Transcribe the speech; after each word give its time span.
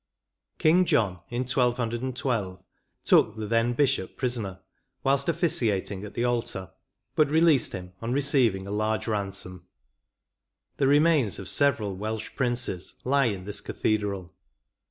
King 0.57 0.85
John, 0.85 1.19
in 1.29 1.41
1212, 1.43 2.63
took 3.03 3.35
the 3.37 3.45
then 3.45 3.73
bishop 3.73 4.17
prisoner, 4.17 4.61
whilst 5.03 5.29
officiating 5.29 6.03
at 6.03 6.15
the 6.15 6.23
altar, 6.25 6.71
but 7.13 7.29
released 7.29 7.73
him 7.73 7.93
on 8.01 8.11
receiving 8.11 8.65
a 8.65 8.71
large 8.71 9.05
ransom. 9.05 9.67
The 10.77 10.87
remains 10.87 11.37
of 11.37 11.47
several 11.47 11.95
Welsh 11.95 12.35
princes 12.35 12.95
lie 13.03 13.25
in 13.27 13.45
this 13.45 13.61
cathedral. 13.61 14.33